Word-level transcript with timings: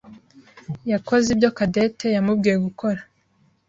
yakoze 0.91 1.27
ibyo 1.33 1.49
Cadette 1.57 2.07
yamubwiye 2.15 2.57
gukora. 2.65 2.99